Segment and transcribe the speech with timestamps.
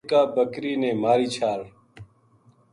[0.05, 1.61] اِکا بکری نے ماری چھال